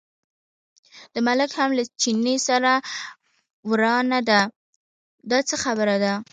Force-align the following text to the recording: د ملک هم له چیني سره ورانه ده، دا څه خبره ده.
د 1.13 1.15
ملک 1.27 1.51
هم 1.59 1.69
له 1.77 1.83
چیني 2.01 2.35
سره 2.47 2.71
ورانه 3.69 4.19
ده، 4.29 4.41
دا 5.29 5.39
څه 5.49 5.55
خبره 5.63 5.95
ده. 6.03 6.13